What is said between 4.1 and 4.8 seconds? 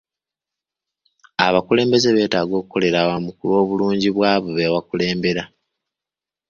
bwa be